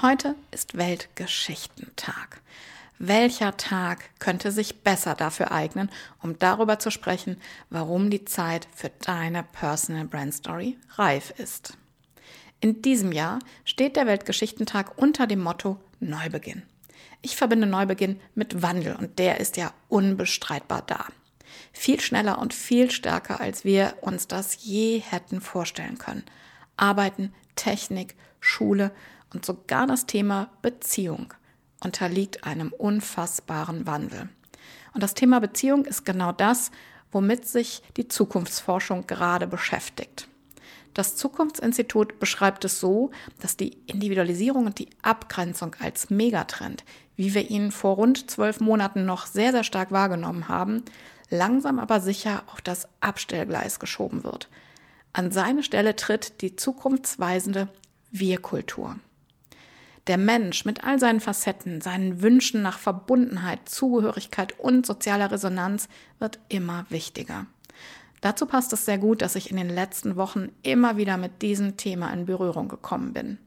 Heute 0.00 0.36
ist 0.52 0.76
Weltgeschichtentag. 0.76 2.40
Welcher 3.00 3.56
Tag 3.56 4.10
könnte 4.20 4.52
sich 4.52 4.82
besser 4.82 5.16
dafür 5.16 5.50
eignen, 5.50 5.90
um 6.22 6.38
darüber 6.38 6.78
zu 6.78 6.92
sprechen, 6.92 7.36
warum 7.68 8.08
die 8.08 8.24
Zeit 8.24 8.68
für 8.72 8.92
deine 9.00 9.42
Personal 9.42 10.04
Brand 10.04 10.34
Story 10.34 10.78
reif 10.94 11.34
ist? 11.36 11.76
In 12.60 12.80
diesem 12.80 13.10
Jahr 13.10 13.40
steht 13.64 13.96
der 13.96 14.06
Weltgeschichtentag 14.06 14.96
unter 14.98 15.26
dem 15.26 15.40
Motto 15.40 15.80
Neubeginn. 15.98 16.62
Ich 17.20 17.34
verbinde 17.34 17.66
Neubeginn 17.66 18.20
mit 18.36 18.62
Wandel 18.62 18.94
und 18.94 19.18
der 19.18 19.40
ist 19.40 19.56
ja 19.56 19.74
unbestreitbar 19.88 20.82
da. 20.86 21.06
Viel 21.72 21.98
schneller 21.98 22.38
und 22.38 22.54
viel 22.54 22.92
stärker, 22.92 23.40
als 23.40 23.64
wir 23.64 23.94
uns 24.02 24.28
das 24.28 24.64
je 24.64 25.00
hätten 25.00 25.40
vorstellen 25.40 25.98
können. 25.98 26.22
Arbeiten, 26.76 27.34
Technik, 27.56 28.14
Schule 28.38 28.92
und 29.32 29.44
sogar 29.44 29.86
das 29.86 30.06
Thema 30.06 30.50
Beziehung 30.62 31.32
unterliegt 31.82 32.44
einem 32.44 32.72
unfassbaren 32.72 33.86
Wandel. 33.86 34.28
Und 34.94 35.02
das 35.02 35.14
Thema 35.14 35.40
Beziehung 35.40 35.84
ist 35.84 36.04
genau 36.04 36.32
das, 36.32 36.70
womit 37.12 37.46
sich 37.46 37.82
die 37.96 38.08
Zukunftsforschung 38.08 39.06
gerade 39.06 39.46
beschäftigt. 39.46 40.28
Das 40.94 41.14
Zukunftsinstitut 41.14 42.18
beschreibt 42.18 42.64
es 42.64 42.80
so, 42.80 43.10
dass 43.40 43.56
die 43.56 43.78
Individualisierung 43.86 44.66
und 44.66 44.78
die 44.78 44.90
Abgrenzung 45.02 45.76
als 45.78 46.10
Megatrend, 46.10 46.84
wie 47.14 47.34
wir 47.34 47.50
ihn 47.50 47.70
vor 47.70 47.96
rund 47.96 48.30
zwölf 48.30 48.60
Monaten 48.60 49.04
noch 49.04 49.26
sehr, 49.26 49.52
sehr 49.52 49.64
stark 49.64 49.92
wahrgenommen 49.92 50.48
haben, 50.48 50.82
langsam 51.30 51.78
aber 51.78 52.00
sicher 52.00 52.42
auf 52.48 52.60
das 52.60 52.88
Abstellgleis 53.00 53.78
geschoben 53.78 54.24
wird. 54.24 54.48
An 55.12 55.30
seine 55.30 55.62
Stelle 55.62 55.94
tritt 55.94 56.40
die 56.42 56.56
zukunftsweisende 56.56 57.68
Wir-Kultur. 58.10 58.96
Der 60.08 60.16
Mensch 60.16 60.64
mit 60.64 60.84
all 60.84 60.98
seinen 60.98 61.20
Facetten, 61.20 61.82
seinen 61.82 62.22
Wünschen 62.22 62.62
nach 62.62 62.78
Verbundenheit, 62.78 63.68
Zugehörigkeit 63.68 64.58
und 64.58 64.86
sozialer 64.86 65.30
Resonanz 65.30 65.86
wird 66.18 66.38
immer 66.48 66.86
wichtiger. 66.88 67.44
Dazu 68.22 68.46
passt 68.46 68.72
es 68.72 68.86
sehr 68.86 68.96
gut, 68.96 69.20
dass 69.20 69.36
ich 69.36 69.50
in 69.50 69.58
den 69.58 69.68
letzten 69.68 70.16
Wochen 70.16 70.48
immer 70.62 70.96
wieder 70.96 71.18
mit 71.18 71.42
diesem 71.42 71.76
Thema 71.76 72.10
in 72.10 72.24
Berührung 72.24 72.68
gekommen 72.68 73.12
bin. 73.12 73.38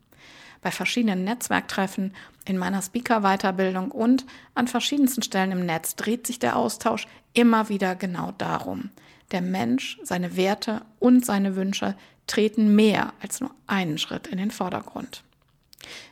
Bei 0.61 0.69
verschiedenen 0.69 1.23
Netzwerktreffen, 1.23 2.13
in 2.45 2.59
meiner 2.59 2.83
Speaker-Weiterbildung 2.83 3.89
und 3.89 4.27
an 4.53 4.67
verschiedensten 4.67 5.23
Stellen 5.23 5.51
im 5.51 5.65
Netz 5.65 5.95
dreht 5.95 6.27
sich 6.27 6.37
der 6.37 6.55
Austausch 6.55 7.07
immer 7.33 7.69
wieder 7.69 7.95
genau 7.95 8.33
darum. 8.37 8.91
Der 9.31 9.41
Mensch, 9.41 9.97
seine 10.03 10.37
Werte 10.37 10.83
und 10.99 11.25
seine 11.25 11.55
Wünsche 11.55 11.95
treten 12.27 12.75
mehr 12.75 13.13
als 13.19 13.41
nur 13.41 13.49
einen 13.65 13.97
Schritt 13.97 14.27
in 14.27 14.37
den 14.37 14.51
Vordergrund. 14.51 15.23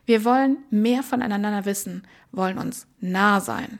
Wir 0.06 0.26
wollen 0.26 0.58
mehr 0.70 1.04
voneinander 1.04 1.66
wissen, 1.66 2.04
wollen 2.32 2.58
uns 2.58 2.88
nah 3.00 3.40
sein. 3.40 3.80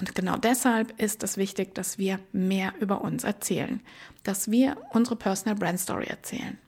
Und 0.00 0.14
genau 0.14 0.36
deshalb 0.36 1.00
ist 1.00 1.22
es 1.22 1.36
wichtig, 1.36 1.74
dass 1.74 1.98
wir 1.98 2.18
mehr 2.32 2.74
über 2.80 3.02
uns 3.02 3.24
erzählen, 3.24 3.80
dass 4.24 4.50
wir 4.50 4.76
unsere 4.90 5.16
Personal 5.16 5.54
Brand 5.54 5.78
Story 5.78 6.06
erzählen. 6.06 6.58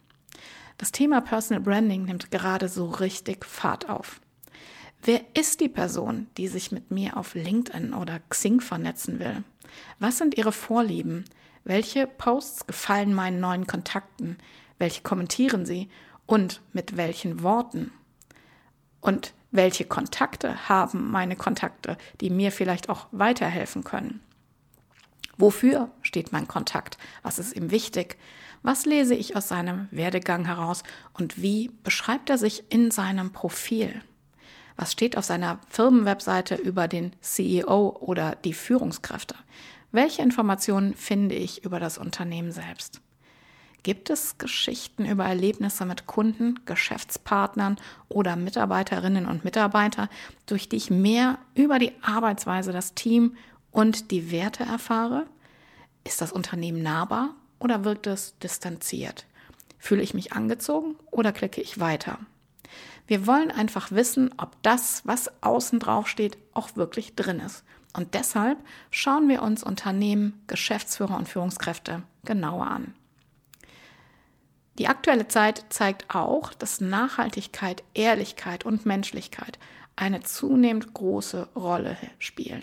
Das 0.79 0.93
Thema 0.93 1.21
Personal 1.21 1.63
Branding 1.63 2.05
nimmt 2.05 2.31
gerade 2.31 2.69
so 2.69 2.87
richtig 2.87 3.45
Fahrt 3.45 3.89
auf. 3.89 4.21
Wer 5.03 5.23
ist 5.35 5.61
die 5.61 5.69
Person, 5.69 6.27
die 6.37 6.49
sich 6.49 6.73
mit 6.73 6.91
mir 6.91 7.17
auf 7.17 7.35
LinkedIn 7.35 7.95
oder 7.95 8.21
Xing 8.29 8.61
vernetzen 8.61 9.19
will? 9.19 9.43
Was 9.99 10.19
sind 10.19 10.37
ihre 10.37 10.53
Vorlieben? 10.53 11.25
Welche 11.65 12.07
Posts 12.07 12.67
gefallen 12.67 13.15
meinen 13.15 13.41
neuen 13.41 13.67
Kontakten? 13.67 14.39
Welche 14.79 15.03
kommentieren 15.03 15.67
sie? 15.67 15.89
Und 16.27 16.61
mit 16.73 16.97
welchen 16.97 17.43
Worten? 17.43 17.93
Und 19.01 19.33
welche 19.51 19.85
Kontakte 19.85 20.69
haben 20.69 21.11
meine 21.11 21.37
Kontakte, 21.37 21.97
die 22.21 22.31
mir 22.31 22.53
vielleicht 22.53 22.89
auch 22.89 23.07
weiterhelfen 23.13 23.85
können. 23.85 24.21
Wofür 25.39 25.91
steht 26.03 26.33
mein 26.33 26.49
Kontakt? 26.49 26.99
Was 27.23 27.39
ist 27.39 27.55
ihm 27.55 27.71
wichtig? 27.71 28.17
Was 28.63 28.87
lese 28.87 29.15
ich 29.15 29.37
aus 29.37 29.49
seinem 29.49 29.89
Werdegang 29.91 30.47
heraus 30.47 30.83
und 31.13 31.41
wie 31.41 31.71
beschreibt 31.85 32.31
er 32.31 32.39
sich 32.39 32.65
in 32.71 32.91
seinem 32.91 33.33
Profil? 33.33 34.03
Was 34.77 34.93
steht 34.93 35.17
auf 35.17 35.25
seiner 35.25 35.61
Firmenwebseite 35.69 36.55
über 36.55 36.89
den 36.89 37.13
CEO 37.21 37.97
oder 38.01 38.35
die 38.35 38.55
Führungskräfte? 38.55 39.35
Welche 39.93 40.23
Informationen 40.23 40.95
finde 40.95 41.35
ich 41.35 41.65
über 41.65 41.81
das 41.81 41.97
Unternehmen 41.97 42.53
selbst? 42.53 43.01
Gibt 43.87 44.11
es 44.11 44.37
Geschichten 44.37 45.05
über 45.05 45.27
Erlebnisse 45.27 45.87
mit 45.87 46.09
Kunden, 46.09 46.59
Geschäftspartnern 46.65 47.77
oder 48.09 48.35
Mitarbeiterinnen 48.35 49.27
und 49.27 49.45
Mitarbeiter, 49.45 50.09
durch 50.47 50.69
die 50.69 50.75
ich 50.75 50.91
mehr 50.91 51.39
über 51.55 51.79
die 51.79 51.93
Arbeitsweise, 52.03 52.73
das 52.73 52.95
Team 52.95 53.37
und 53.71 54.11
die 54.11 54.33
Werte 54.33 54.65
erfahre? 54.65 55.29
Ist 56.03 56.21
das 56.21 56.33
Unternehmen 56.33 56.83
nahbar 56.83 57.37
oder 57.61 57.85
wirkt 57.85 58.09
es 58.09 58.37
distanziert? 58.41 59.25
Fühle 59.79 60.03
ich 60.03 60.15
mich 60.15 60.33
angezogen 60.33 60.97
oder 61.13 61.31
klicke 61.31 61.61
ich 61.61 61.79
weiter? 61.79 62.19
Wir 63.07 63.25
wollen 63.29 63.53
einfach 63.53 63.93
wissen, 63.93 64.35
ob 64.37 64.61
das, 64.65 65.03
was 65.05 65.31
außen 65.45 65.79
drauf 65.79 66.09
steht, 66.09 66.39
auch 66.55 66.75
wirklich 66.75 67.15
drin 67.15 67.39
ist. 67.39 67.63
Und 67.97 68.15
deshalb 68.15 68.59
schauen 68.91 69.29
wir 69.29 69.43
uns 69.43 69.63
Unternehmen, 69.63 70.43
Geschäftsführer 70.49 71.17
und 71.17 71.29
Führungskräfte 71.29 72.03
genauer 72.25 72.67
an. 72.67 72.93
Die 74.79 74.89
aktuelle 74.89 75.27
Zeit 75.27 75.65
zeigt 75.71 76.15
auch, 76.15 76.53
dass 76.53 76.81
Nachhaltigkeit, 76.81 77.83
Ehrlichkeit 77.95 78.65
und 78.65 78.85
Menschlichkeit 78.85 79.59
eine 79.97 80.21
zunehmend 80.23 80.93
große 80.93 81.49
Rolle 81.57 81.97
spielen. 82.19 82.63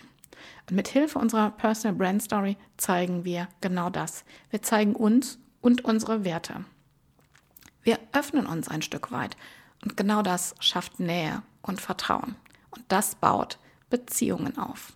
Und 0.69 0.75
mit 0.75 0.87
Hilfe 0.87 1.17
unserer 1.17 1.49
Personal 1.51 1.97
Brand 1.97 2.21
Story 2.21 2.57
zeigen 2.77 3.25
wir 3.25 3.47
genau 3.61 3.89
das. 3.89 4.23
Wir 4.51 4.61
zeigen 4.61 4.95
uns 4.95 5.39
und 5.61 5.83
unsere 5.83 6.23
Werte. 6.23 6.65
Wir 7.81 7.99
öffnen 8.13 8.45
uns 8.45 8.67
ein 8.67 8.81
Stück 8.83 9.11
weit 9.11 9.35
und 9.83 9.97
genau 9.97 10.21
das 10.21 10.55
schafft 10.59 10.99
Nähe 10.99 11.41
und 11.63 11.81
Vertrauen. 11.81 12.35
Und 12.69 12.83
das 12.87 13.15
baut 13.15 13.57
Beziehungen 13.89 14.57
auf. 14.57 14.93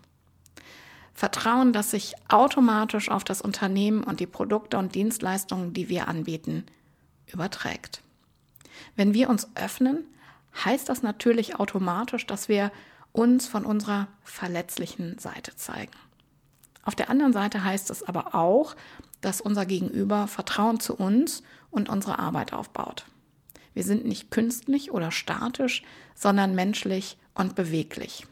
Vertrauen, 1.13 1.73
das 1.73 1.91
sich 1.91 2.13
automatisch 2.27 3.09
auf 3.09 3.23
das 3.23 3.41
Unternehmen 3.41 4.03
und 4.03 4.19
die 4.19 4.27
Produkte 4.27 4.77
und 4.77 4.93
Dienstleistungen, 4.93 5.73
die 5.73 5.89
wir 5.89 6.07
anbieten, 6.07 6.65
überträgt. 7.31 8.01
Wenn 8.95 9.13
wir 9.13 9.29
uns 9.29 9.47
öffnen, 9.55 10.05
heißt 10.65 10.89
das 10.89 11.03
natürlich 11.03 11.59
automatisch, 11.59 12.25
dass 12.25 12.49
wir 12.49 12.71
uns 13.11 13.47
von 13.47 13.65
unserer 13.65 14.07
verletzlichen 14.23 15.17
Seite 15.17 15.55
zeigen. 15.55 15.93
Auf 16.83 16.95
der 16.95 17.09
anderen 17.09 17.33
Seite 17.33 17.63
heißt 17.63 17.89
es 17.89 18.03
aber 18.03 18.33
auch, 18.35 18.75
dass 19.21 19.41
unser 19.41 19.65
Gegenüber 19.65 20.27
Vertrauen 20.27 20.79
zu 20.79 20.95
uns 20.95 21.43
und 21.69 21.89
unsere 21.89 22.19
Arbeit 22.19 22.53
aufbaut. 22.53 23.05
Wir 23.73 23.83
sind 23.83 24.05
nicht 24.05 24.31
künstlich 24.31 24.91
oder 24.91 25.11
statisch, 25.11 25.83
sondern 26.15 26.55
menschlich 26.55 27.17
und 27.35 27.55
beweglich. 27.55 28.25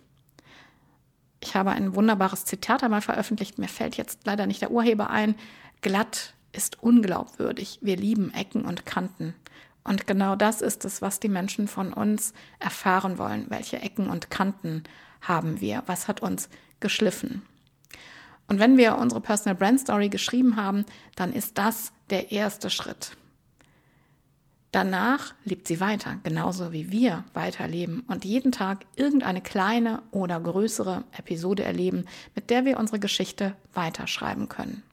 Ich 1.39 1.55
habe 1.55 1.71
ein 1.71 1.95
wunderbares 1.95 2.45
Zitat 2.45 2.83
einmal 2.83 3.01
veröffentlicht, 3.01 3.59
mir 3.59 3.67
fällt 3.67 3.97
jetzt 3.97 4.21
leider 4.25 4.47
nicht 4.47 4.61
der 4.61 4.71
Urheber 4.71 5.09
ein. 5.09 5.35
Glatt 5.81 6.33
ist 6.55 6.81
unglaubwürdig. 6.81 7.79
Wir 7.81 7.97
lieben 7.97 8.33
Ecken 8.33 8.65
und 8.65 8.85
Kanten. 8.85 9.35
Und 9.83 10.07
genau 10.07 10.35
das 10.35 10.61
ist 10.61 10.83
es, 10.83 11.01
was 11.01 11.19
die 11.19 11.29
Menschen 11.29 11.67
von 11.67 11.93
uns 11.93 12.33
erfahren 12.59 13.17
wollen. 13.17 13.45
Welche 13.49 13.81
Ecken 13.81 14.09
und 14.09 14.31
Kanten 14.31 14.83
haben 15.21 15.61
wir? 15.61 15.83
Was 15.85 16.07
hat 16.07 16.21
uns 16.21 16.49
geschliffen? 16.79 17.43
Und 18.47 18.59
wenn 18.59 18.77
wir 18.77 18.97
unsere 18.97 19.21
Personal 19.21 19.55
Brand 19.55 19.79
Story 19.79 20.09
geschrieben 20.09 20.55
haben, 20.55 20.85
dann 21.15 21.33
ist 21.33 21.57
das 21.57 21.91
der 22.09 22.31
erste 22.31 22.69
Schritt. 22.69 23.17
Danach 24.71 25.33
lebt 25.45 25.67
sie 25.67 25.79
weiter, 25.79 26.19
genauso 26.23 26.73
wie 26.73 26.91
wir 26.91 27.23
weiterleben 27.33 28.01
und 28.07 28.25
jeden 28.25 28.51
Tag 28.51 28.85
irgendeine 28.97 29.41
kleine 29.41 30.01
oder 30.11 30.37
größere 30.39 31.05
Episode 31.17 31.63
erleben, 31.63 32.05
mit 32.35 32.49
der 32.49 32.65
wir 32.65 32.77
unsere 32.77 32.99
Geschichte 32.99 33.55
weiterschreiben 33.73 34.49
können. 34.49 34.83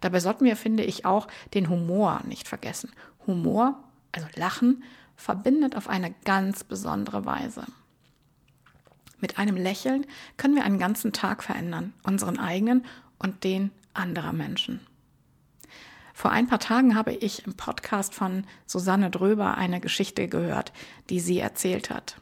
Dabei 0.00 0.20
sollten 0.20 0.44
wir, 0.44 0.56
finde 0.56 0.84
ich, 0.84 1.04
auch 1.04 1.28
den 1.54 1.68
Humor 1.68 2.22
nicht 2.26 2.48
vergessen. 2.48 2.92
Humor, 3.26 3.82
also 4.12 4.26
Lachen, 4.36 4.82
verbindet 5.16 5.76
auf 5.76 5.88
eine 5.88 6.14
ganz 6.24 6.64
besondere 6.64 7.24
Weise. 7.24 7.64
Mit 9.20 9.38
einem 9.38 9.56
Lächeln 9.56 10.06
können 10.36 10.54
wir 10.54 10.64
einen 10.64 10.78
ganzen 10.78 11.12
Tag 11.12 11.42
verändern, 11.42 11.94
unseren 12.02 12.38
eigenen 12.38 12.84
und 13.18 13.44
den 13.44 13.70
anderer 13.94 14.32
Menschen. 14.32 14.80
Vor 16.12 16.30
ein 16.30 16.46
paar 16.46 16.58
Tagen 16.58 16.94
habe 16.94 17.12
ich 17.12 17.46
im 17.46 17.54
Podcast 17.54 18.14
von 18.14 18.44
Susanne 18.66 19.10
Dröber 19.10 19.56
eine 19.56 19.80
Geschichte 19.80 20.28
gehört, 20.28 20.72
die 21.10 21.20
sie 21.20 21.38
erzählt 21.38 21.90
hat. 21.90 22.16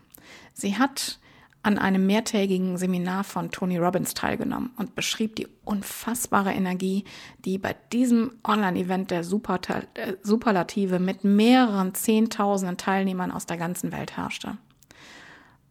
Sie 0.52 0.78
hat 0.78 1.20
an 1.64 1.78
einem 1.78 2.06
mehrtägigen 2.06 2.76
Seminar 2.76 3.24
von 3.24 3.50
Tony 3.50 3.78
Robbins 3.78 4.12
teilgenommen 4.12 4.70
und 4.76 4.94
beschrieb 4.94 5.34
die 5.36 5.48
unfassbare 5.64 6.52
Energie, 6.52 7.04
die 7.44 7.56
bei 7.56 7.74
diesem 7.90 8.32
Online-Event 8.46 9.10
der 9.10 9.20
äh, 9.20 10.16
Superlative 10.22 10.98
mit 10.98 11.24
mehreren 11.24 11.94
Zehntausenden 11.94 12.76
Teilnehmern 12.76 13.30
aus 13.30 13.46
der 13.46 13.56
ganzen 13.56 13.92
Welt 13.92 14.16
herrschte. 14.16 14.58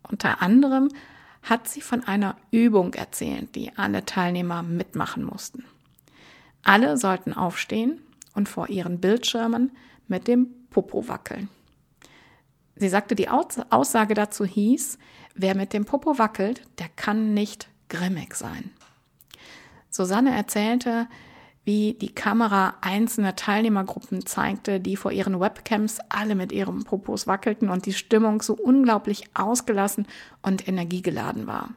Unter 0.10 0.42
anderem 0.42 0.90
hat 1.44 1.68
sie 1.68 1.82
von 1.82 2.04
einer 2.04 2.38
Übung 2.50 2.94
erzählt, 2.96 3.54
die 3.56 3.72
alle 3.78 4.04
Teilnehmer 4.04 4.64
mitmachen 4.64 5.24
mussten. 5.24 5.64
Alle 6.64 6.98
sollten 6.98 7.34
aufstehen 7.34 8.00
und 8.34 8.50
vor 8.50 8.70
ihren 8.70 9.00
Bildschirmen 9.00 9.72
mit 10.08 10.28
dem 10.28 10.48
Popo 10.72 11.08
wackeln. 11.08 11.50
Sie 12.76 12.90
sagte, 12.90 13.16
die 13.16 13.30
Aussage 13.30 14.14
dazu 14.14 14.46
hieß, 14.46 14.98
wer 15.36 15.56
mit 15.56 15.74
dem 15.74 15.86
Popo 15.86 16.18
wackelt, 16.18 16.62
der 16.80 16.90
kann 16.96 17.34
nicht 17.34 17.68
grimmig 17.90 18.36
sein. 18.36 18.72
Susanne 19.90 20.36
erzählte, 20.36 21.08
wie 21.66 21.94
die 21.94 22.14
Kamera 22.14 22.76
einzelne 22.82 23.36
Teilnehmergruppen 23.36 24.26
zeigte, 24.26 24.80
die 24.80 24.98
vor 24.98 25.12
ihren 25.12 25.40
Webcams 25.40 26.00
alle 26.10 26.36
mit 26.36 26.52
ihrem 26.52 26.84
Popos 26.84 27.26
wackelten 27.28 27.70
und 27.70 27.86
die 27.86 27.94
Stimmung 27.94 28.42
so 28.42 28.54
unglaublich 28.54 29.24
ausgelassen 29.34 30.08
und 30.42 30.68
energiegeladen 30.68 31.48
war. 31.48 31.70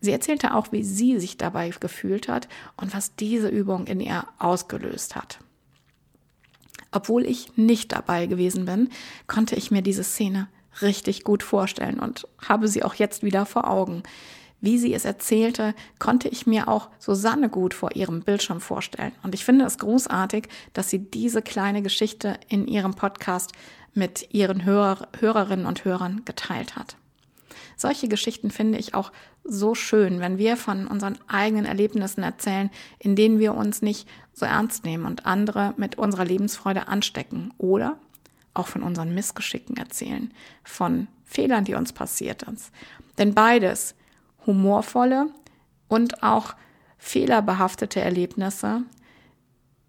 Sie 0.00 0.12
erzählte 0.12 0.54
auch, 0.54 0.72
wie 0.72 0.84
sie 0.84 1.18
sich 1.18 1.38
dabei 1.38 1.70
gefühlt 1.70 2.28
hat 2.28 2.48
und 2.76 2.94
was 2.94 3.16
diese 3.16 3.48
Übung 3.48 3.86
in 3.86 4.00
ihr 4.00 4.26
ausgelöst 4.38 5.16
hat. 5.16 5.38
Obwohl 6.98 7.26
ich 7.26 7.56
nicht 7.56 7.92
dabei 7.92 8.26
gewesen 8.26 8.64
bin, 8.64 8.88
konnte 9.28 9.54
ich 9.54 9.70
mir 9.70 9.82
diese 9.82 10.02
Szene 10.02 10.48
richtig 10.82 11.22
gut 11.22 11.44
vorstellen 11.44 12.00
und 12.00 12.26
habe 12.44 12.66
sie 12.66 12.82
auch 12.82 12.94
jetzt 12.94 13.22
wieder 13.22 13.46
vor 13.46 13.70
Augen. 13.70 14.02
Wie 14.60 14.78
sie 14.78 14.92
es 14.92 15.04
erzählte, 15.04 15.76
konnte 16.00 16.26
ich 16.26 16.48
mir 16.48 16.66
auch 16.66 16.88
Susanne 16.98 17.50
gut 17.50 17.72
vor 17.72 17.94
ihrem 17.94 18.22
Bildschirm 18.22 18.60
vorstellen. 18.60 19.12
Und 19.22 19.32
ich 19.32 19.44
finde 19.44 19.64
es 19.64 19.78
großartig, 19.78 20.48
dass 20.72 20.90
sie 20.90 20.98
diese 20.98 21.40
kleine 21.40 21.82
Geschichte 21.82 22.40
in 22.48 22.66
ihrem 22.66 22.94
Podcast 22.94 23.52
mit 23.94 24.34
ihren 24.34 24.64
Hörer, 24.64 25.06
Hörerinnen 25.20 25.66
und 25.66 25.84
Hörern 25.84 26.22
geteilt 26.24 26.74
hat. 26.74 26.96
Solche 27.76 28.08
Geschichten 28.08 28.50
finde 28.50 28.78
ich 28.78 28.94
auch 28.94 29.12
so 29.44 29.74
schön, 29.74 30.20
wenn 30.20 30.38
wir 30.38 30.56
von 30.56 30.86
unseren 30.86 31.18
eigenen 31.28 31.64
Erlebnissen 31.64 32.22
erzählen, 32.22 32.70
in 32.98 33.16
denen 33.16 33.38
wir 33.38 33.54
uns 33.54 33.82
nicht 33.82 34.08
so 34.32 34.46
ernst 34.46 34.84
nehmen 34.84 35.04
und 35.04 35.26
andere 35.26 35.74
mit 35.76 35.96
unserer 35.96 36.24
Lebensfreude 36.24 36.88
anstecken 36.88 37.52
oder 37.58 37.98
auch 38.54 38.66
von 38.66 38.82
unseren 38.82 39.14
Missgeschicken 39.14 39.76
erzählen, 39.76 40.32
von 40.64 41.08
Fehlern, 41.24 41.64
die 41.64 41.74
uns 41.74 41.92
passiert 41.92 42.44
sind. 42.44 42.60
Denn 43.18 43.34
beides, 43.34 43.94
humorvolle 44.46 45.26
und 45.88 46.22
auch 46.22 46.54
fehlerbehaftete 46.98 48.00
Erlebnisse, 48.00 48.82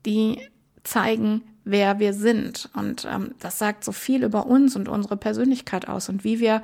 die 0.05 0.47
zeigen, 0.83 1.43
wer 1.63 1.99
wir 1.99 2.13
sind. 2.13 2.69
Und 2.73 3.07
ähm, 3.09 3.35
das 3.39 3.59
sagt 3.59 3.83
so 3.83 3.91
viel 3.91 4.23
über 4.23 4.45
uns 4.45 4.75
und 4.75 4.87
unsere 4.87 5.17
Persönlichkeit 5.17 5.87
aus 5.87 6.09
und 6.09 6.23
wie 6.23 6.39
wir 6.39 6.61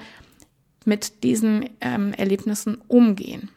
mit 0.85 1.23
diesen 1.23 1.69
ähm, 1.81 2.13
Erlebnissen 2.13 2.81
umgehen. 2.87 3.49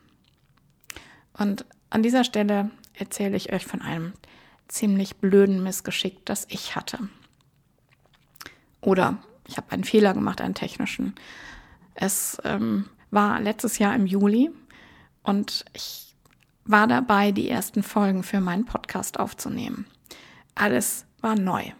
Und 1.35 1.65
an 1.91 2.03
dieser 2.03 2.25
Stelle 2.25 2.71
erzähle 2.95 3.37
ich 3.37 3.53
euch 3.53 3.65
von 3.65 3.81
einem 3.81 4.13
ziemlich 4.67 5.17
blöden 5.17 5.63
Missgeschick, 5.63 6.25
das 6.27 6.47
ich 6.51 6.75
hatte. 6.77 6.99
Oder 8.81 9.19
ich 9.47 9.57
habe 9.57 9.71
einen 9.73 9.85
Fehler 9.85 10.15
gemacht, 10.15 10.41
einen 10.41 10.55
technischen. 10.55 11.15
Es 11.95 12.39
ähm, 12.45 12.89
war 13.11 13.41
letztes 13.41 13.79
Jahr 13.79 13.95
im 13.95 14.07
Juli 14.07 14.51
und 15.23 15.65
ich 15.73 16.15
war 16.65 16.87
dabei, 16.87 17.33
die 17.33 17.49
ersten 17.49 17.83
Folgen 17.83 18.23
für 18.23 18.41
meinen 18.41 18.67
Podcast 18.67 19.19
aufzunehmen. 19.19 19.87
Alles 20.55 21.07
war 21.21 21.35
neu. 21.35 21.73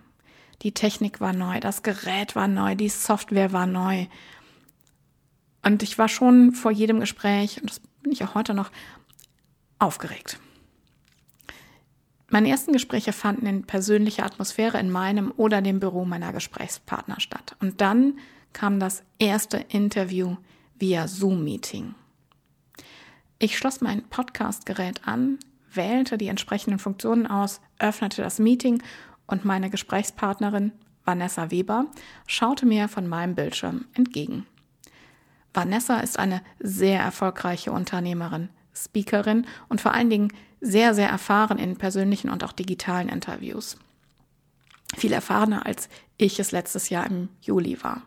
Die 0.63 0.73
Technik 0.73 1.21
war 1.21 1.33
neu, 1.33 1.61
das 1.61 1.83
Gerät 1.83 2.35
war 2.35 2.49
neu, 2.49 2.75
die 2.75 2.89
Software 2.89 3.53
war 3.53 3.67
neu. 3.67 4.07
Und 5.69 5.83
ich 5.83 5.99
war 5.99 6.09
schon 6.09 6.53
vor 6.53 6.71
jedem 6.71 6.99
Gespräch, 6.99 7.61
und 7.61 7.69
das 7.69 7.81
bin 7.81 8.11
ich 8.11 8.25
auch 8.25 8.35
heute 8.35 8.55
noch, 8.55 8.71
aufgeregt. 9.79 10.41
Meine 12.31 12.49
ersten 12.49 12.73
Gespräche 12.73 13.13
fanden 13.13 13.45
in 13.45 13.65
persönlicher 13.65 14.25
Atmosphäre 14.25 14.81
in 14.81 14.91
meinem 14.91 15.31
oder 15.37 15.61
dem 15.61 15.79
Büro 15.79 16.07
meiner 16.07 16.33
Gesprächspartner 16.33 17.21
statt. 17.21 17.55
Und 17.61 17.83
dann 17.83 18.19
kam 18.55 18.81
das 18.81 19.03
erste 19.19 19.59
Interview 19.59 20.37
via 20.79 21.07
Zoom-Meeting. 21.07 21.95
Ich 23.39 23.59
schloss 23.59 23.83
mein 23.83 24.05
Podcastgerät 24.05 25.07
an, 25.07 25.39
wählte 25.71 26.17
die 26.17 26.29
entsprechenden 26.29 26.79
Funktionen 26.79 27.27
aus, 27.27 27.61
öffnete 27.79 28.23
das 28.23 28.39
Meeting 28.39 28.83
und 29.27 29.45
meine 29.45 29.69
Gesprächspartnerin 29.69 30.73
Vanessa 31.05 31.51
Weber 31.51 31.89
schaute 32.27 32.65
mir 32.65 32.89
von 32.89 33.07
meinem 33.07 33.35
Bildschirm 33.35 33.85
entgegen. 33.93 34.47
Vanessa 35.55 36.01
ist 36.01 36.19
eine 36.19 36.43
sehr 36.59 37.01
erfolgreiche 37.01 37.73
Unternehmerin, 37.73 38.49
Speakerin 38.75 39.47
und 39.69 39.81
vor 39.81 39.95
allen 39.95 40.11
Dingen 40.11 40.33
sehr, 40.61 40.95
sehr 40.95 41.09
erfahren 41.09 41.59
in 41.59 41.77
persönlichen 41.77 42.31
und 42.31 42.45
auch 42.45 42.53
digitalen 42.53 43.09
Interviews. 43.09 43.77
Viel 44.97 45.13
erfahrener 45.13 45.67
als 45.67 45.89
ich 46.17 46.41
es 46.41 46.53
letztes 46.53 46.89
Jahr 46.89 47.07
im 47.07 47.29
Juli 47.41 47.83
war. 47.83 48.03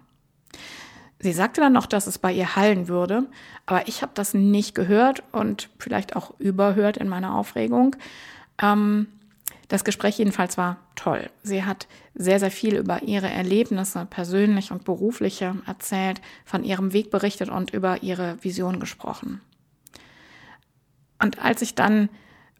Sie 1.20 1.34
sagte 1.34 1.62
dann 1.62 1.74
noch, 1.74 1.86
dass 1.86 2.08
es 2.08 2.18
bei 2.18 2.34
ihr 2.34 2.56
hallen 2.56 2.88
würde, 2.88 3.28
aber 3.68 3.88
ich 3.88 4.02
habe 4.02 4.12
das 4.16 4.34
nicht 4.34 4.74
gehört 4.74 5.24
und 5.32 5.70
vielleicht 5.78 6.16
auch 6.16 6.38
überhört 6.40 6.98
in 6.98 7.08
meiner 7.08 7.36
Aufregung. 7.36 7.96
Ähm, 8.60 9.08
das 9.72 9.86
Gespräch 9.86 10.18
jedenfalls 10.18 10.58
war 10.58 10.80
toll. 10.96 11.30
Sie 11.44 11.64
hat 11.64 11.88
sehr, 12.14 12.42
sehr 12.42 12.52
viel 12.52 12.76
über 12.76 13.04
ihre 13.04 13.30
Erlebnisse, 13.30 14.06
persönlich 14.06 14.70
und 14.74 14.84
berufliche, 14.84 15.56
erzählt, 15.66 16.20
von 16.44 16.66
ihrem 16.66 16.92
Weg 16.92 17.10
berichtet 17.10 17.48
und 17.48 17.72
über 17.72 18.04
ihre 18.04 18.44
Vision 18.44 18.82
gesprochen. 18.82 19.40
Und 21.24 21.42
als 21.42 21.62
ich 21.62 21.74
dann 21.74 22.10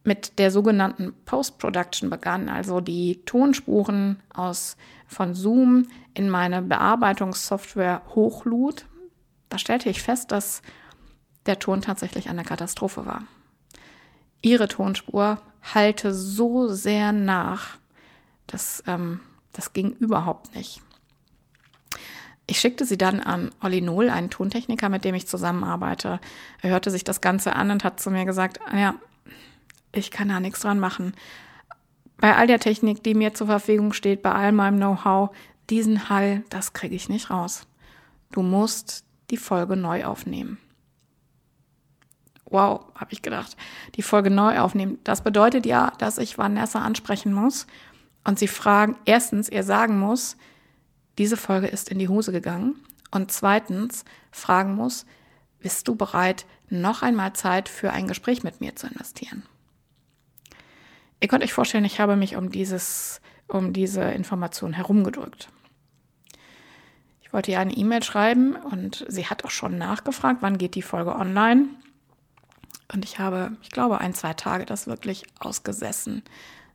mit 0.06 0.40
der 0.40 0.52
sogenannten 0.52 1.14
Post-Production 1.26 2.10
begann, 2.10 2.48
also 2.48 2.80
die 2.80 3.26
Tonspuren 3.26 4.24
aus, 4.34 4.78
von 5.06 5.36
Zoom 5.36 5.88
in 6.14 6.30
meine 6.30 6.62
Bearbeitungssoftware 6.62 8.04
hochlud, 8.16 8.86
da 9.50 9.58
stellte 9.58 9.90
ich 9.90 10.02
fest, 10.02 10.32
dass 10.32 10.62
der 11.46 11.60
Ton 11.60 11.82
tatsächlich 11.82 12.30
eine 12.30 12.44
Katastrophe 12.44 13.06
war. 13.06 13.24
Ihre 14.42 14.70
Tonspur 14.70 15.42
halte 15.62 16.14
so 16.14 16.68
sehr 16.68 17.12
nach. 17.12 17.78
Das, 18.48 18.84
ähm, 18.88 19.20
das 19.54 19.74
ging 19.74 19.92
überhaupt 19.94 20.56
nicht. 20.56 20.82
Ich 22.48 22.60
schickte 22.60 22.86
sie 22.86 22.98
dann 22.98 23.22
an 23.22 23.52
Olli 23.62 23.82
Nohl, 23.82 24.10
einen 24.10 24.30
Tontechniker, 24.30 24.90
mit 24.90 25.06
dem 25.06 25.16
ich 25.16 25.28
zusammenarbeite. 25.28 26.20
Er 26.62 26.70
hörte 26.70 26.92
sich 26.92 27.04
das 27.04 27.22
Ganze 27.22 27.56
an 27.56 27.72
und 27.72 27.84
hat 27.84 28.00
zu 28.00 28.12
mir 28.12 28.26
gesagt, 28.26 28.60
ja, 28.74 28.96
ich 29.94 30.12
kann 30.12 30.30
da 30.30 30.40
nichts 30.40 30.62
dran 30.62 30.80
machen. 30.80 31.14
Bei 32.18 32.36
all 32.36 32.48
der 32.48 32.60
Technik, 32.60 33.04
die 33.04 33.14
mir 33.14 33.34
zur 33.34 33.48
Verfügung 33.48 33.94
steht, 33.94 34.22
bei 34.22 34.32
all 34.32 34.52
meinem 34.52 34.78
Know-how, 34.78 35.30
diesen 35.70 36.10
Hall, 36.10 36.44
das 36.50 36.74
kriege 36.74 36.96
ich 36.96 37.10
nicht 37.10 37.30
raus. 37.30 37.68
Du 38.32 38.42
musst 38.42 39.06
die 39.30 39.38
Folge 39.38 39.78
neu 39.78 40.06
aufnehmen 40.06 40.58
wow, 42.52 42.86
habe 42.96 43.14
ich 43.14 43.22
gedacht, 43.22 43.56
die 43.96 44.02
Folge 44.02 44.30
neu 44.30 44.60
aufnehmen. 44.60 45.00
Das 45.04 45.22
bedeutet 45.22 45.66
ja, 45.66 45.94
dass 45.98 46.18
ich 46.18 46.38
Vanessa 46.38 46.80
ansprechen 46.80 47.34
muss 47.34 47.68
und 48.24 48.38
sie 48.38 48.48
fragen, 48.48 48.98
erstens, 49.06 49.50
ihr 49.50 49.64
sagen 49.64 50.00
muss, 50.00 50.38
diese 51.18 51.38
Folge 51.38 51.68
ist 51.68 51.90
in 51.90 52.00
die 52.00 52.10
Hose 52.10 52.32
gegangen 52.32 52.76
und 53.12 53.32
zweitens 53.32 54.06
fragen 54.32 54.76
muss, 54.76 55.06
bist 55.60 55.88
du 55.88 55.96
bereit, 55.96 56.46
noch 56.70 57.02
einmal 57.02 57.34
Zeit 57.34 57.70
für 57.70 57.92
ein 57.92 58.08
Gespräch 58.08 58.44
mit 58.44 58.62
mir 58.62 58.76
zu 58.76 58.88
investieren? 58.88 59.44
Ihr 61.20 61.28
könnt 61.28 61.44
euch 61.44 61.54
vorstellen, 61.54 61.86
ich 61.86 62.00
habe 62.00 62.16
mich 62.16 62.36
um 62.36 62.52
dieses, 62.52 63.22
um 63.48 63.74
diese 63.74 64.02
Information 64.02 64.74
herumgedrückt. 64.74 65.50
Ich 67.22 67.32
wollte 67.32 67.52
ihr 67.52 67.60
eine 67.60 67.74
E-Mail 67.74 68.04
schreiben 68.04 68.56
und 68.56 69.06
sie 69.08 69.28
hat 69.28 69.46
auch 69.46 69.52
schon 69.52 69.78
nachgefragt, 69.78 70.40
wann 70.42 70.58
geht 70.58 70.76
die 70.76 70.82
Folge 70.82 71.16
online. 71.16 71.68
Und 72.94 73.06
ich 73.06 73.20
habe, 73.20 73.52
ich 73.62 73.70
glaube, 73.70 74.00
ein, 74.00 74.14
zwei 74.14 74.34
Tage 74.34 74.66
das 74.66 74.88
wirklich 74.88 75.24
ausgesessen. 75.40 76.24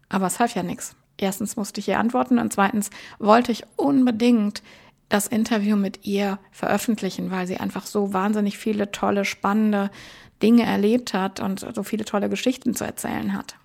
Aber 0.08 0.26
es 0.26 0.40
half 0.40 0.54
ja 0.54 0.62
nichts. 0.62 0.96
Erstens 1.18 1.56
musste 1.56 1.80
ich 1.80 1.88
ihr 1.88 1.98
antworten 1.98 2.38
und 2.38 2.52
zweitens 2.52 2.90
wollte 3.18 3.52
ich 3.52 3.64
unbedingt 3.76 4.62
das 5.08 5.26
Interview 5.26 5.76
mit 5.76 6.04
ihr 6.04 6.38
veröffentlichen, 6.52 7.30
weil 7.30 7.46
sie 7.46 7.58
einfach 7.58 7.86
so 7.86 8.12
wahnsinnig 8.12 8.58
viele 8.58 8.90
tolle, 8.90 9.24
spannende 9.24 9.90
Dinge 10.42 10.64
erlebt 10.64 11.14
hat 11.14 11.40
und 11.40 11.66
so 11.74 11.82
viele 11.82 12.04
tolle 12.04 12.28
Geschichten 12.28 12.74
zu 12.74 12.84
erzählen 12.84 13.32
hat. 13.32 13.56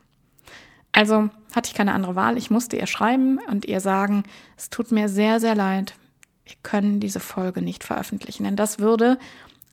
Also 0.93 1.29
hatte 1.53 1.69
ich 1.69 1.73
keine 1.73 1.93
andere 1.93 2.15
Wahl. 2.15 2.37
Ich 2.37 2.51
musste 2.51 2.77
ihr 2.77 2.87
schreiben 2.87 3.39
und 3.49 3.65
ihr 3.65 3.79
sagen, 3.79 4.23
es 4.57 4.69
tut 4.69 4.91
mir 4.91 5.09
sehr, 5.09 5.39
sehr 5.39 5.55
leid. 5.55 5.95
Wir 6.45 6.55
können 6.63 6.99
diese 6.99 7.19
Folge 7.19 7.61
nicht 7.61 7.83
veröffentlichen, 7.83 8.43
denn 8.43 8.55
das 8.55 8.79
würde 8.79 9.17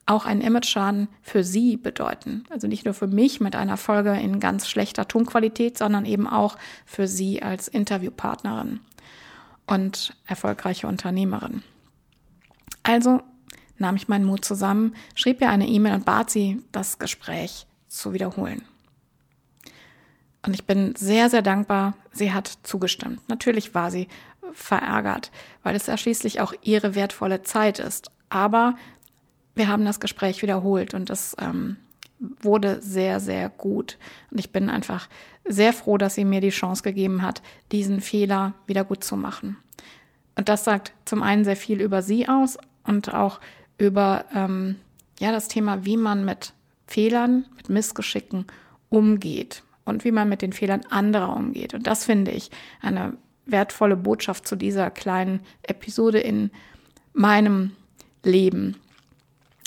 auch 0.08 0.24
einen 0.24 0.40
Image-Schaden 0.40 1.08
für 1.22 1.44
sie 1.44 1.76
bedeuten. 1.76 2.44
Also 2.50 2.66
nicht 2.66 2.84
nur 2.84 2.94
für 2.94 3.06
mich 3.06 3.40
mit 3.40 3.54
einer 3.54 3.76
Folge 3.76 4.12
in 4.12 4.40
ganz 4.40 4.66
schlechter 4.68 5.06
Tonqualität, 5.06 5.76
sondern 5.76 6.06
eben 6.06 6.26
auch 6.26 6.56
für 6.86 7.06
sie 7.06 7.42
als 7.42 7.68
Interviewpartnerin 7.68 8.80
und 9.66 10.16
erfolgreiche 10.26 10.86
Unternehmerin. 10.86 11.62
Also 12.82 13.20
nahm 13.76 13.96
ich 13.96 14.08
meinen 14.08 14.24
Mut 14.24 14.44
zusammen, 14.44 14.94
schrieb 15.14 15.42
ihr 15.42 15.50
eine 15.50 15.68
E-Mail 15.68 15.94
und 15.94 16.06
bat 16.06 16.30
sie, 16.30 16.62
das 16.72 16.98
Gespräch 16.98 17.66
zu 17.86 18.12
wiederholen. 18.14 18.62
Und 20.44 20.54
ich 20.54 20.64
bin 20.64 20.94
sehr, 20.96 21.28
sehr 21.28 21.42
dankbar, 21.42 21.94
sie 22.12 22.32
hat 22.32 22.58
zugestimmt. 22.62 23.20
Natürlich 23.28 23.74
war 23.74 23.90
sie 23.90 24.08
verärgert, 24.52 25.30
weil 25.62 25.76
es 25.76 25.86
ja 25.86 25.98
schließlich 25.98 26.40
auch 26.40 26.54
ihre 26.62 26.94
wertvolle 26.94 27.42
Zeit 27.42 27.78
ist. 27.78 28.10
Aber 28.30 28.76
wir 29.58 29.68
haben 29.68 29.84
das 29.84 30.00
Gespräch 30.00 30.42
wiederholt 30.42 30.94
und 30.94 31.10
es 31.10 31.36
ähm, 31.40 31.76
wurde 32.18 32.80
sehr, 32.80 33.20
sehr 33.20 33.48
gut. 33.48 33.98
Und 34.30 34.38
ich 34.38 34.50
bin 34.50 34.70
einfach 34.70 35.08
sehr 35.44 35.72
froh, 35.72 35.98
dass 35.98 36.14
sie 36.14 36.24
mir 36.24 36.40
die 36.40 36.50
Chance 36.50 36.82
gegeben 36.82 37.22
hat, 37.22 37.42
diesen 37.72 38.00
Fehler 38.00 38.54
wieder 38.66 38.84
gut 38.84 39.04
zu 39.04 39.16
machen. 39.16 39.56
Und 40.36 40.48
das 40.48 40.64
sagt 40.64 40.92
zum 41.04 41.22
einen 41.22 41.44
sehr 41.44 41.56
viel 41.56 41.80
über 41.80 42.02
sie 42.02 42.28
aus 42.28 42.58
und 42.84 43.12
auch 43.12 43.40
über 43.76 44.24
ähm, 44.34 44.76
ja, 45.18 45.32
das 45.32 45.48
Thema, 45.48 45.84
wie 45.84 45.96
man 45.96 46.24
mit 46.24 46.52
Fehlern, 46.86 47.44
mit 47.56 47.68
Missgeschicken 47.68 48.46
umgeht 48.88 49.62
und 49.84 50.04
wie 50.04 50.12
man 50.12 50.28
mit 50.28 50.42
den 50.42 50.52
Fehlern 50.52 50.82
anderer 50.90 51.34
umgeht. 51.34 51.74
Und 51.74 51.86
das 51.86 52.04
finde 52.04 52.30
ich 52.30 52.50
eine 52.80 53.14
wertvolle 53.46 53.96
Botschaft 53.96 54.46
zu 54.46 54.56
dieser 54.56 54.90
kleinen 54.90 55.40
Episode 55.62 56.18
in 56.18 56.50
meinem 57.12 57.72
Leben. 58.22 58.76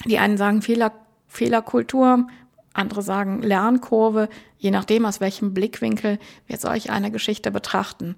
Die 0.06 0.20
einen 0.20 0.38
sagen 0.38 0.62
Fehler, 0.62 0.92
Fehlerkultur, 1.28 2.28
andere 2.74 3.02
sagen 3.02 3.42
Lernkurve, 3.42 4.30
je 4.58 4.72
nachdem, 4.72 5.06
aus 5.06 5.20
welchem 5.20 5.54
Blickwinkel 5.54 6.20
wir 6.48 6.58
solch 6.58 6.92
eine 6.92 7.12
Geschichte 7.12 7.52
betrachten. 7.52 8.16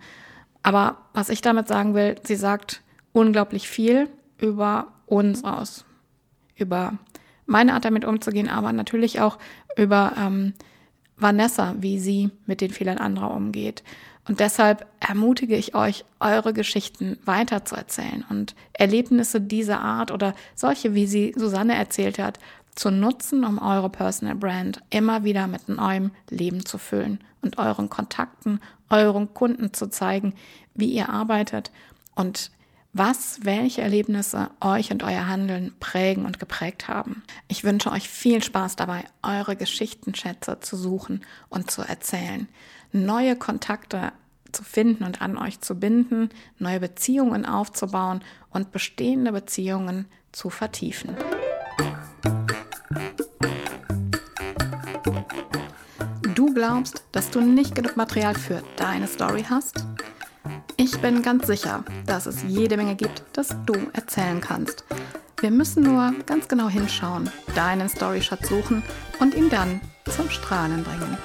Aber 0.62 0.98
was 1.14 1.30
ich 1.30 1.42
damit 1.42 1.68
sagen 1.68 1.94
will, 1.94 2.16
sie 2.24 2.36
sagt 2.36 2.82
unglaublich 3.12 3.68
viel 3.68 4.10
über 4.40 4.88
uns 5.06 5.44
aus, 5.44 5.86
über 6.56 6.94
meine 7.46 7.74
Art 7.74 7.86
damit 7.86 8.06
umzugehen, 8.06 8.50
aber 8.50 8.72
natürlich 8.72 9.20
auch 9.20 9.38
über 9.76 10.14
ähm, 10.18 10.54
Vanessa, 11.24 11.76
wie 11.80 11.98
sie 12.00 12.30
mit 12.46 12.62
den 12.62 12.72
Fehlern 12.72 13.00
anderer 13.00 13.32
umgeht. 13.32 13.84
Und 14.28 14.40
deshalb 14.40 14.86
ermutige 15.00 15.56
ich 15.56 15.76
euch, 15.76 16.06
eure 16.20 16.54
Geschichten 16.54 17.18
weiterzuerzählen 17.26 18.24
und 18.30 18.56
Erlebnisse 18.72 19.42
dieser 19.42 19.82
Art 19.82 20.12
oder 20.12 20.34
solche, 20.56 20.94
wie 20.94 21.08
sie 21.08 21.34
Susanne 21.36 21.76
erzählt 21.76 22.20
hat, 22.20 22.40
zu 22.76 22.90
nutzen, 22.90 23.44
um 23.44 23.60
eure 23.60 23.90
Personal 23.90 24.36
Brand 24.36 24.82
immer 24.90 25.24
wieder 25.24 25.48
mit 25.48 25.68
neuem 25.68 26.12
Leben 26.30 26.66
zu 26.66 26.78
füllen 26.78 27.20
und 27.42 27.58
euren 27.58 27.90
Kontakten, 27.90 28.60
euren 28.90 29.34
Kunden 29.34 29.74
zu 29.74 29.88
zeigen, 29.88 30.34
wie 30.74 30.92
ihr 30.92 31.10
arbeitet 31.10 31.72
und 32.16 32.52
was, 32.94 33.40
welche 33.44 33.82
Erlebnisse 33.82 34.52
euch 34.62 34.92
und 34.92 35.04
euer 35.04 35.28
Handeln 35.28 35.74
prägen 35.80 36.26
und 36.26 36.40
geprägt 36.40 36.88
haben. 36.88 37.24
Ich 37.48 37.64
wünsche 37.64 37.92
euch 37.92 38.08
viel 38.08 38.44
Spaß 38.44 38.76
dabei, 38.76 39.04
eure 39.24 39.56
Geschichtenschätze 39.56 40.60
zu 40.60 40.78
suchen 40.78 41.26
und 41.50 41.72
zu 41.72 41.82
erzählen 41.82 42.48
neue 42.94 43.36
Kontakte 43.36 44.14
zu 44.52 44.64
finden 44.64 45.04
und 45.04 45.22
an 45.22 45.38
euch 45.38 45.60
zu 45.62 45.76
binden, 45.76 46.30
neue 46.60 46.80
Beziehungen 46.80 47.46
aufzubauen 47.46 48.22
und 48.52 48.72
bestehende 48.72 49.32
Beziehungen 49.32 50.06
zu 50.32 50.50
vertiefen. 50.50 51.18
Du 56.36 56.54
glaubst, 56.54 57.04
dass 57.12 57.32
du 57.32 57.42
nicht 57.42 57.74
genug 57.74 57.98
Material 57.98 58.36
für 58.36 58.64
deine 58.78 59.08
Story 59.08 59.44
hast? 59.50 59.86
Ich 60.84 61.00
bin 61.00 61.22
ganz 61.22 61.48
sicher, 61.48 61.86
dass 62.06 62.26
es 62.26 62.44
jede 62.46 62.76
Menge 62.76 62.96
gibt, 62.96 63.24
das 63.32 63.56
du 63.66 63.74
erzählen 63.94 64.42
kannst. 64.42 64.84
Wir 65.40 65.50
müssen 65.50 65.82
nur 65.82 66.14
ganz 66.26 66.50
genau 66.50 66.68
hinschauen, 66.68 67.30
deinen 67.56 67.88
Storyschatz 67.88 68.50
suchen 68.50 68.84
und 69.22 69.34
ihn 69.34 69.50
dann 69.50 69.80
zum 70.14 70.30
Strahlen 70.30 70.84
bringen. 70.84 71.18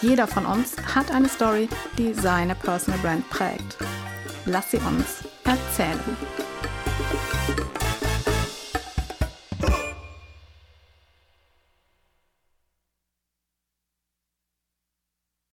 Jeder 0.00 0.26
von 0.26 0.46
uns 0.46 0.74
hat 0.94 1.10
eine 1.10 1.28
Story, 1.28 1.68
die 1.98 2.14
seine 2.14 2.54
Personal 2.54 2.98
Brand 3.00 3.28
prägt. 3.28 3.76
Lass 4.46 4.70
sie 4.70 4.78
uns 4.78 5.22
erzählen. 5.44 6.00